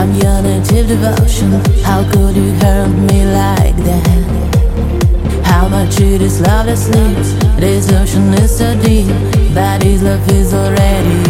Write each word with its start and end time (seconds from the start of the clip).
I'm 0.00 0.14
your 0.14 0.40
native 0.40 0.88
devotion. 0.88 1.50
How 1.84 2.02
could 2.10 2.34
you 2.34 2.52
hurt 2.52 2.88
me 2.88 3.26
like 3.26 3.76
that? 3.84 5.44
How 5.44 5.68
much 5.68 6.00
it 6.00 6.22
is 6.22 6.40
love 6.40 6.64
that 6.64 6.78
sleeps. 6.78 7.34
This 7.60 7.92
ocean 7.92 8.32
is 8.32 8.56
so 8.56 8.74
deep, 8.80 9.08
but 9.52 9.82
his 9.82 10.02
love 10.02 10.26
is 10.30 10.54
already 10.54 11.29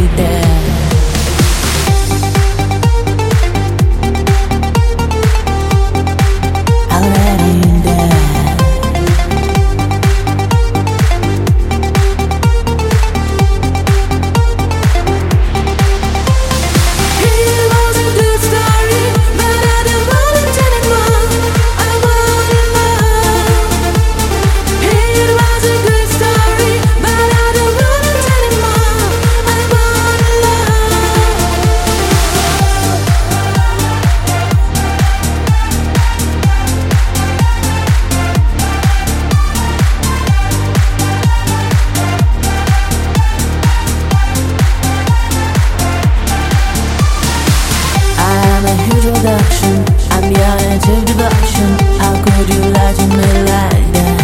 I 48.40 48.46
am 48.56 48.64
a 48.64 48.74
huge 48.84 49.04
reduction. 49.04 49.76
I'm 50.16 50.26
your 50.32 50.54
native 50.64 51.04
devotion. 51.04 51.70
How 52.00 52.14
could 52.24 52.48
you 52.48 52.62
lie 52.72 52.94
to 52.98 53.06
me 53.18 53.28
like 53.52 53.86
that? 53.96 54.16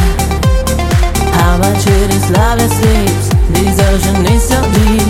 How 1.36 1.58
much 1.58 1.84
it 1.86 2.10
is 2.16 2.26
love 2.30 2.56
that 2.58 2.72
sleeps. 2.78 3.26
This 3.52 3.76
ocean 3.88 4.24
is 4.32 4.42
so 4.48 4.58
deep, 4.76 5.05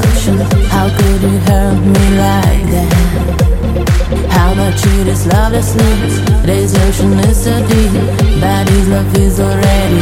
devotion. 0.00 0.38
How 0.68 0.88
could 0.96 1.22
you 1.22 1.38
hurt 1.46 1.78
me 1.78 2.04
like 2.18 2.66
that? 2.74 2.90
How 4.30 4.54
much 4.54 4.80
it 4.86 5.06
is 5.06 5.26
love 5.26 5.52
that 5.52 5.62
sleeps. 5.62 6.16
This 6.44 6.74
ocean 6.84 7.18
is 7.30 7.44
so 7.44 7.54
deep, 7.68 7.92
but 8.40 8.68
his 8.68 8.88
love 8.88 9.16
is 9.16 9.40
already 9.40 9.93